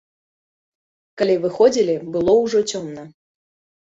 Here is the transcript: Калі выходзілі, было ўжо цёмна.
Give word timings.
Калі 1.21 1.35
выходзілі, 1.43 1.95
было 2.15 2.33
ўжо 2.43 2.59
цёмна. 2.75 3.03